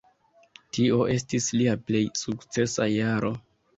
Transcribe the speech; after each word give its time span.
Tio 0.77 1.03
estis 1.15 1.49
lia 1.59 1.75
plej 1.91 2.03
sukcesa 2.23 2.89
jaro. 2.97 3.33